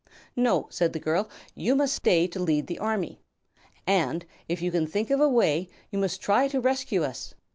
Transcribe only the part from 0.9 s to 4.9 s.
the girl; "you must stay to lead the army. And, if you can